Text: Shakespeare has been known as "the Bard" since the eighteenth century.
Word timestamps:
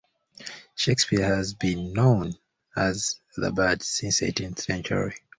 Shakespeare 0.73 1.23
has 1.27 1.53
been 1.53 1.93
known 1.93 2.33
as 2.75 3.19
"the 3.37 3.51
Bard" 3.51 3.83
since 3.83 4.17
the 4.21 4.25
eighteenth 4.25 4.59
century. 4.59 5.13